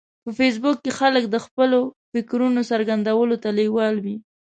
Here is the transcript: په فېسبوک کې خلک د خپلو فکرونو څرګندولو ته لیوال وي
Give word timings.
په 0.23 0.29
فېسبوک 0.37 0.77
کې 0.83 0.91
خلک 0.99 1.23
د 1.29 1.35
خپلو 1.45 1.79
فکرونو 2.11 2.61
څرګندولو 2.71 3.35
ته 3.43 3.49
لیوال 3.57 3.95
وي 4.03 4.15